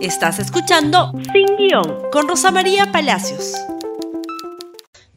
[0.00, 3.54] Estás escuchando Sin Guión con Rosa María Palacios.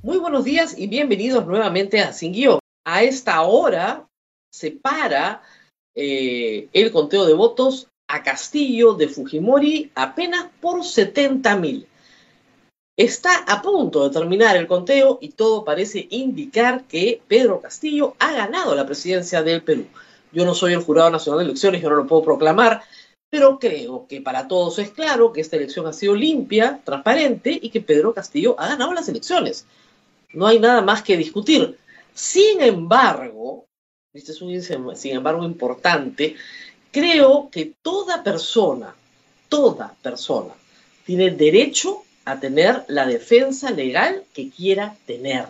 [0.02, 2.57] Muy buenos días y bienvenidos nuevamente a Sin Guión.
[2.83, 4.07] A esta hora
[4.52, 5.44] se para
[5.94, 11.88] eh, el conteo de votos a Castillo de Fujimori apenas por 70 mil.
[12.98, 18.34] Está a punto de terminar el conteo y todo parece indicar que Pedro Castillo ha
[18.34, 19.86] ganado la presidencia del Perú.
[20.32, 22.82] Yo no soy el Jurado Nacional de Elecciones, yo no lo puedo proclamar,
[23.32, 27.69] pero creo que para todos es claro que esta elección ha sido limpia, transparente y
[27.69, 29.65] que Pedro Castillo ha ganado las elecciones.
[30.33, 31.78] No hay nada más que discutir.
[32.14, 33.67] Sin embargo,
[34.14, 34.61] este es un
[34.97, 36.36] sin embargo importante,
[36.92, 38.94] creo que toda persona,
[39.48, 40.53] toda persona
[41.06, 45.45] tiene derecho a tener la defensa legal que quiera tener.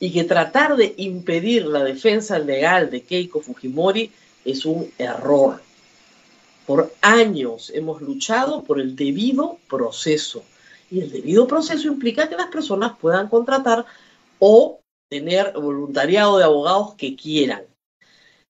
[0.00, 4.10] Y que tratar de impedir la defensa legal de Keiko Fujimori
[4.46, 5.67] es un error
[6.68, 10.44] por años hemos luchado por el debido proceso.
[10.90, 13.86] Y el debido proceso implica que las personas puedan contratar
[14.38, 14.78] o
[15.10, 17.62] tener voluntariado de abogados que quieran.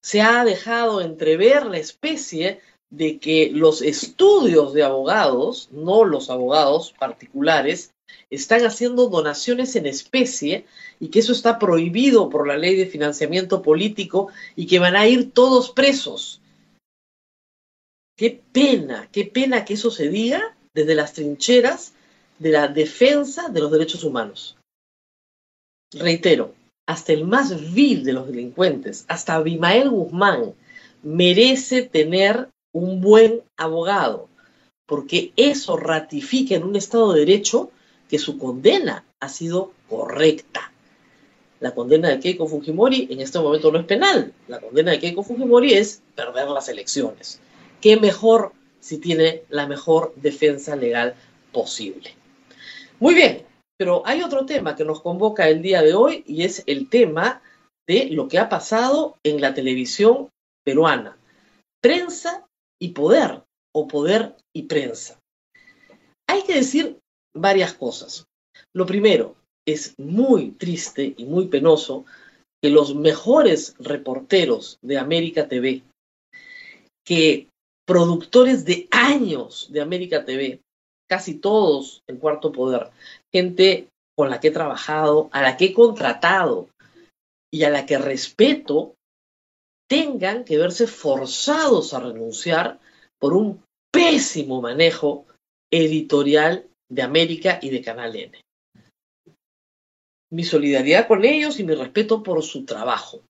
[0.02, 6.92] Se ha dejado entrever la especie de que los estudios de abogados, no los abogados
[6.98, 7.92] particulares,
[8.30, 10.66] están haciendo donaciones en especie
[10.98, 15.06] y que eso está prohibido por la ley de financiamiento político y que van a
[15.06, 16.37] ir todos presos.
[18.18, 21.92] Qué pena, qué pena que eso se diga desde las trincheras
[22.40, 24.56] de la defensa de los derechos humanos.
[25.92, 26.52] Reitero,
[26.84, 30.52] hasta el más vil de los delincuentes, hasta Abimael Guzmán,
[31.04, 34.28] merece tener un buen abogado,
[34.86, 37.70] porque eso ratifica en un Estado de Derecho
[38.10, 40.72] que su condena ha sido correcta.
[41.60, 44.32] La condena de Keiko Fujimori en este momento no es penal.
[44.48, 47.40] La condena de Keiko Fujimori es perder las elecciones
[47.80, 51.14] qué mejor si tiene la mejor defensa legal
[51.52, 52.14] posible.
[53.00, 56.64] Muy bien, pero hay otro tema que nos convoca el día de hoy y es
[56.66, 57.42] el tema
[57.86, 60.28] de lo que ha pasado en la televisión
[60.64, 61.16] peruana.
[61.80, 62.46] Prensa
[62.80, 63.42] y poder,
[63.74, 65.18] o poder y prensa.
[66.28, 66.98] Hay que decir
[67.34, 68.26] varias cosas.
[68.74, 69.36] Lo primero,
[69.66, 72.04] es muy triste y muy penoso
[72.62, 75.82] que los mejores reporteros de América TV,
[77.06, 77.48] que
[77.88, 80.60] productores de años de América TV,
[81.08, 82.90] casi todos en Cuarto Poder,
[83.32, 86.68] gente con la que he trabajado, a la que he contratado
[87.50, 88.94] y a la que respeto,
[89.88, 92.78] tengan que verse forzados a renunciar
[93.18, 95.24] por un pésimo manejo
[95.72, 98.38] editorial de América y de Canal N.
[100.30, 103.22] Mi solidaridad con ellos y mi respeto por su trabajo.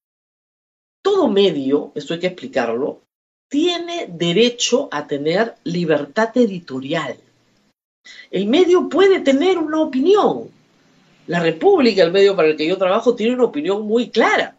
[1.00, 3.02] Todo medio, esto hay que explicarlo,
[3.48, 7.16] tiene derecho a tener libertad editorial.
[8.31, 10.50] El medio puede tener una opinión.
[11.26, 14.56] La República, el medio para el que yo trabajo, tiene una opinión muy clara.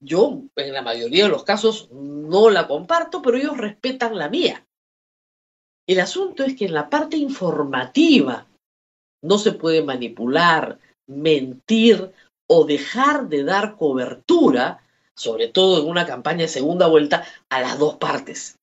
[0.00, 4.64] Yo, en la mayoría de los casos, no la comparto, pero ellos respetan la mía.
[5.88, 8.46] El asunto es que en la parte informativa
[9.22, 10.78] no se puede manipular,
[11.08, 12.12] mentir
[12.46, 14.82] o dejar de dar cobertura
[15.18, 18.56] sobre todo en una campaña de segunda vuelta, a las dos partes.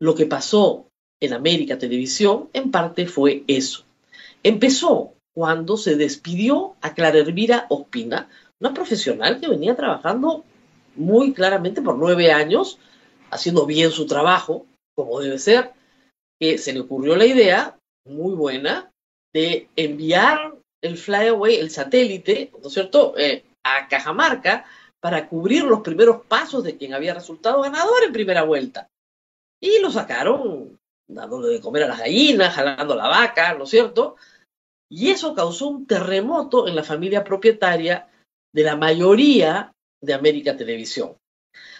[0.00, 0.88] Lo que pasó
[1.22, 3.84] en América Televisión en parte fue eso.
[4.42, 8.28] Empezó cuando se despidió a Clara Elvira Ospina,
[8.60, 10.44] una profesional que venía trabajando
[10.96, 12.78] muy claramente por nueve años,
[13.30, 14.64] haciendo bien su trabajo,
[14.96, 15.72] como debe ser,
[16.40, 17.76] que se le ocurrió la idea,
[18.06, 18.90] muy buena,
[19.34, 24.66] de enviar el flyaway, el satélite, ¿no es cierto?, eh, a Cajamarca
[25.04, 28.88] para cubrir los primeros pasos de quien había resultado ganador en primera vuelta.
[29.62, 34.16] Y lo sacaron dándole de comer a las gallinas, jalando la vaca, ¿no es cierto?
[34.90, 38.08] Y eso causó un terremoto en la familia propietaria
[38.50, 39.72] de la mayoría
[40.02, 41.18] de América Televisión.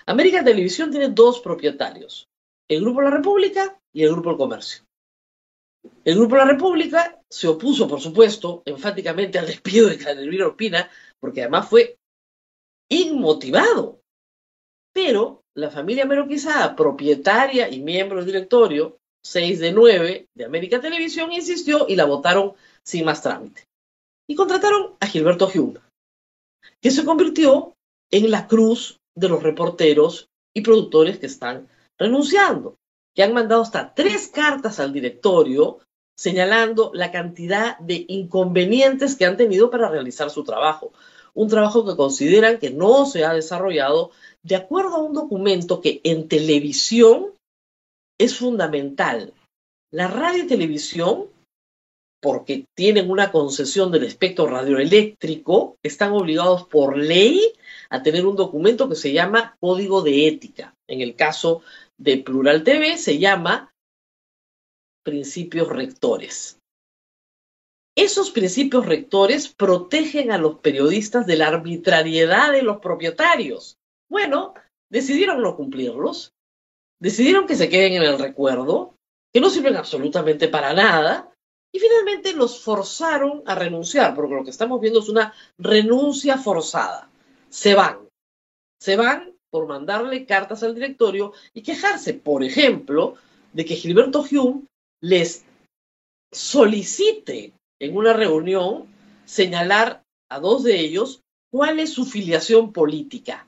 [0.05, 2.27] América Televisión tiene dos propietarios,
[2.69, 4.85] el Grupo La República y el Grupo El Comercio.
[6.05, 11.41] El Grupo La República se opuso, por supuesto, enfáticamente al despido de Claudio Opina, porque
[11.41, 11.97] además fue
[12.89, 14.01] inmotivado.
[14.93, 21.33] Pero la familia Meroquizada, propietaria y miembro del directorio, 6 de 9 de América Televisión,
[21.33, 23.65] insistió y la votaron sin más trámite.
[24.29, 25.81] Y contrataron a Gilberto Hume,
[26.81, 27.75] que se convirtió
[28.11, 32.77] en la cruz de los reporteros y productores que están renunciando,
[33.15, 35.81] que han mandado hasta tres cartas al directorio
[36.17, 40.93] señalando la cantidad de inconvenientes que han tenido para realizar su trabajo
[41.35, 44.11] un trabajo que consideran que no se ha desarrollado
[44.43, 47.33] de acuerdo a un documento que en televisión
[48.19, 49.33] es fundamental.
[49.93, 51.27] La radio y televisión,
[52.21, 57.53] porque tienen una concesión del espectro radioeléctrico, están obligados por ley
[57.91, 60.75] a tener un documento que se llama Código de Ética.
[60.89, 61.63] En el caso
[61.99, 63.73] de Plural TV se llama
[65.05, 66.59] Principios Rectores.
[67.97, 73.79] Esos principios rectores protegen a los periodistas de la arbitrariedad de los propietarios.
[74.09, 74.55] Bueno,
[74.91, 76.33] decidieron no cumplirlos,
[77.01, 78.97] decidieron que se queden en el recuerdo,
[79.33, 81.33] que no sirven absolutamente para nada,
[81.73, 87.11] y finalmente los forzaron a renunciar, porque lo que estamos viendo es una renuncia forzada.
[87.49, 88.09] Se van,
[88.81, 93.15] se van por mandarle cartas al directorio y quejarse, por ejemplo,
[93.53, 94.67] de que Gilberto Hume
[95.01, 95.45] les
[96.33, 98.87] solicite en una reunión
[99.25, 103.47] señalar a dos de ellos cuál es su filiación política,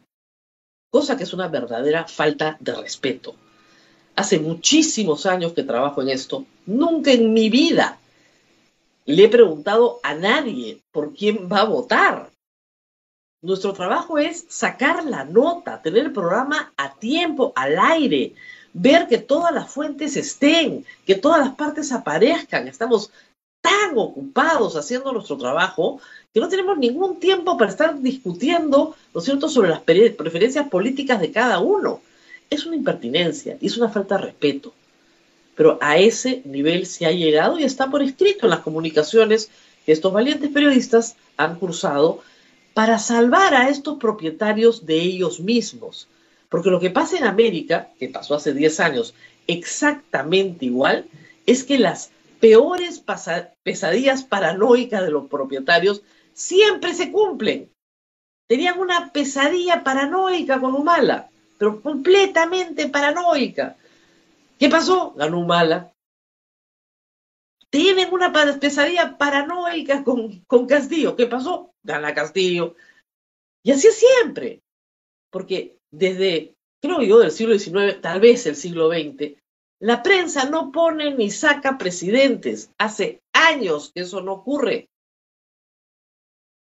[0.90, 3.34] cosa que es una verdadera falta de respeto.
[4.14, 7.98] Hace muchísimos años que trabajo en esto, nunca en mi vida
[9.04, 12.30] le he preguntado a nadie por quién va a votar.
[13.42, 18.34] Nuestro trabajo es sacar la nota, tener el programa a tiempo, al aire,
[18.72, 22.66] ver que todas las fuentes estén, que todas las partes aparezcan.
[22.66, 23.10] Estamos
[23.66, 26.00] tan ocupados haciendo nuestro trabajo
[26.32, 31.20] que no tenemos ningún tiempo para estar discutiendo, ¿no es cierto?, sobre las preferencias políticas
[31.20, 32.00] de cada uno.
[32.48, 34.72] Es una impertinencia y es una falta de respeto.
[35.56, 39.50] Pero a ese nivel se ha llegado y está por escrito en las comunicaciones
[39.84, 42.22] que estos valientes periodistas han cursado
[42.72, 46.06] para salvar a estos propietarios de ellos mismos.
[46.50, 49.14] Porque lo que pasa en América, que pasó hace 10 años
[49.48, 51.06] exactamente igual,
[51.46, 52.10] es que las
[52.40, 53.02] peores
[53.62, 56.02] pesadillas paranoicas de los propietarios
[56.32, 57.72] siempre se cumplen.
[58.48, 63.76] Tenían una pesadilla paranoica con Humala, pero completamente paranoica.
[64.58, 65.14] ¿Qué pasó?
[65.14, 65.92] Ganó Humala.
[67.70, 71.16] Tienen una pesadilla paranoica con, con Castillo.
[71.16, 71.74] ¿Qué pasó?
[71.82, 72.76] Gana Castillo.
[73.64, 74.62] Y así es siempre.
[75.30, 79.36] Porque desde, creo yo, del siglo XIX, tal vez el siglo XX,
[79.80, 82.70] la prensa no pone ni saca presidentes.
[82.78, 84.88] Hace años que eso no ocurre.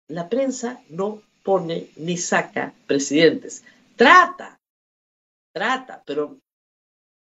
[0.07, 3.63] La prensa no pone ni saca presidentes.
[3.95, 4.59] Trata,
[5.53, 6.39] trata, pero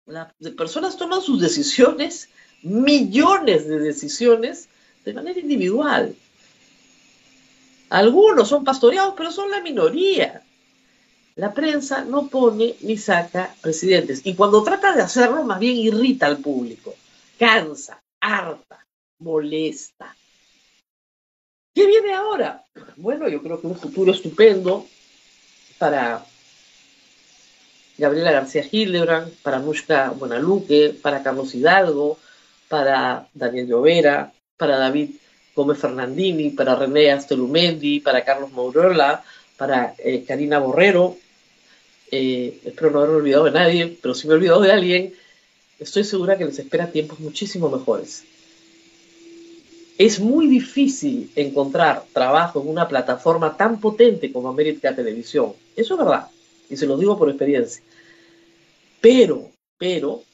[0.07, 2.29] las personas toman sus decisiones,
[2.63, 4.69] millones de decisiones,
[5.05, 6.17] de manera individual.
[7.91, 10.43] Algunos son pastoreados, pero son la minoría.
[11.37, 14.21] La prensa no pone ni saca presidentes.
[14.25, 16.95] Y cuando trata de hacerlo, más bien irrita al público.
[17.39, 18.85] Cansa, harta,
[19.19, 20.15] molesta.
[21.75, 22.65] ¿Qué viene ahora?
[22.97, 24.87] Bueno, yo creo que un futuro estupendo
[25.79, 26.25] para
[27.97, 32.19] Gabriela García Hildebrand, para Nushka Buenaluque, para Carlos Hidalgo,
[32.69, 35.11] para Daniel Llovera, para David
[35.55, 39.23] Gómez Fernandini, para René Astelumendi, para Carlos Maurola,
[39.63, 41.17] para eh, Karina Borrero,
[42.11, 45.15] eh, espero no haber olvidado de nadie, pero si me he olvidado de alguien,
[45.79, 48.25] estoy segura que les espera tiempos muchísimo mejores.
[49.99, 55.53] Es muy difícil encontrar trabajo en una plataforma tan potente como América Televisión.
[55.77, 56.29] Eso es verdad,
[56.69, 57.85] y se lo digo por experiencia.
[59.01, 59.49] Pero,
[59.79, 60.25] pero,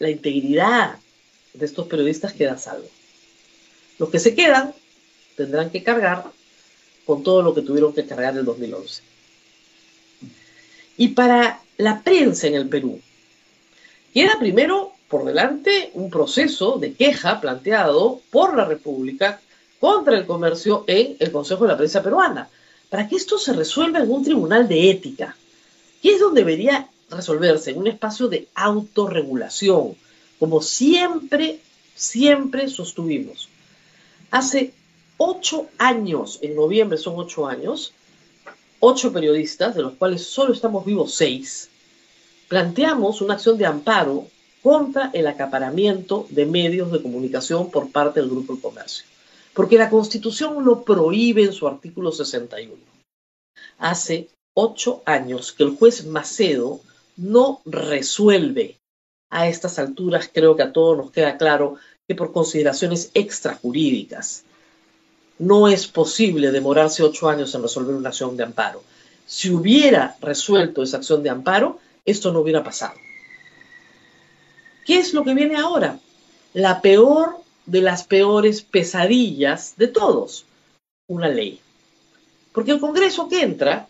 [0.00, 0.98] la integridad
[1.54, 2.88] de estos periodistas queda salvo.
[4.00, 4.74] Los que se quedan
[5.36, 6.24] tendrán que cargar
[7.06, 9.02] con todo lo que tuvieron que cargar en el 2011.
[10.98, 13.00] Y para la prensa en el Perú,
[14.12, 19.40] queda primero por delante un proceso de queja planteado por la República
[19.78, 22.48] contra el comercio en el Consejo de la Prensa Peruana,
[22.88, 25.36] para que esto se resuelva en un tribunal de ética,
[26.02, 29.94] que es donde debería resolverse, en un espacio de autorregulación,
[30.38, 31.60] como siempre,
[31.94, 33.48] siempre sostuvimos.
[34.30, 34.72] Hace
[35.18, 37.92] ocho años, en noviembre son ocho años,
[38.80, 41.70] ocho periodistas, de los cuales solo estamos vivos seis,
[42.48, 44.26] planteamos una acción de amparo
[44.62, 49.06] contra el acaparamiento de medios de comunicación por parte del Grupo del Comercio,
[49.54, 52.74] porque la Constitución lo prohíbe en su artículo 61.
[53.78, 56.80] Hace ocho años que el juez Macedo
[57.16, 58.78] no resuelve.
[59.30, 64.45] A estas alturas creo que a todos nos queda claro que por consideraciones extrajurídicas
[65.38, 68.82] no es posible demorarse ocho años en resolver una acción de amparo.
[69.26, 72.94] Si hubiera resuelto esa acción de amparo, esto no hubiera pasado.
[74.86, 75.98] ¿Qué es lo que viene ahora?
[76.54, 80.46] La peor de las peores pesadillas de todos,
[81.08, 81.60] una ley.
[82.52, 83.88] Porque el Congreso que entra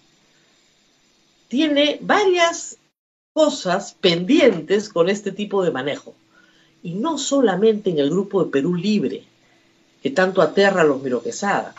[1.48, 2.78] tiene varias
[3.32, 6.14] cosas pendientes con este tipo de manejo.
[6.82, 9.24] Y no solamente en el grupo de Perú Libre,
[10.06, 11.74] que tanto aterra a los Miroquesada.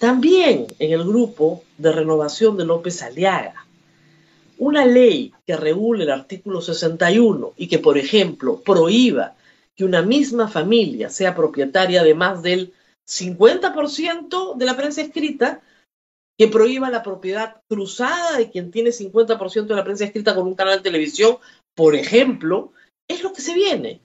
[0.00, 3.64] También en el grupo de renovación de López Aliaga.
[4.58, 9.36] Una ley que regule el artículo 61 y que, por ejemplo, prohíba
[9.76, 12.72] que una misma familia sea propietaria de más del
[13.08, 15.62] 50% de la prensa escrita,
[16.36, 20.56] que prohíba la propiedad cruzada de quien tiene 50% de la prensa escrita con un
[20.56, 21.36] canal de televisión,
[21.76, 22.72] por ejemplo,
[23.08, 24.03] es lo que se viene.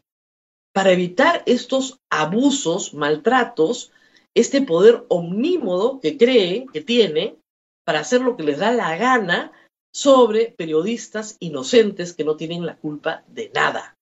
[0.80, 3.92] Para evitar estos abusos, maltratos,
[4.34, 7.36] este poder omnímodo que creen que tiene
[7.84, 9.52] para hacer lo que les da la gana
[9.94, 13.98] sobre periodistas inocentes que no tienen la culpa de nada.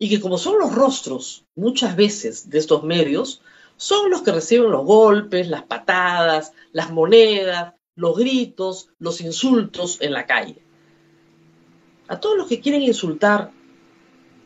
[0.00, 3.40] Y que como son los rostros muchas veces de estos medios,
[3.76, 10.12] son los que reciben los golpes, las patadas, las monedas, los gritos, los insultos en
[10.12, 10.60] la calle.
[12.08, 13.52] A todos los que quieren insultar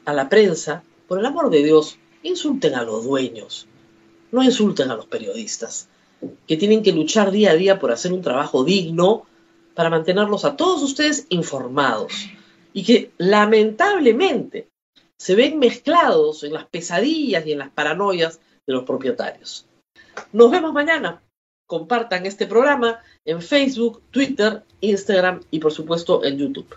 [0.04, 3.66] a la prensa, por el amor de Dios, insulten a los dueños,
[4.32, 5.88] no insulten a los periodistas,
[6.46, 9.26] que tienen que luchar día a día por hacer un trabajo digno
[9.74, 12.12] para mantenerlos a todos ustedes informados
[12.72, 14.68] y que lamentablemente
[15.18, 19.66] se ven mezclados en las pesadillas y en las paranoias de los propietarios.
[20.32, 21.22] Nos vemos mañana.
[21.66, 26.76] Compartan este programa en Facebook, Twitter, Instagram y por supuesto en YouTube.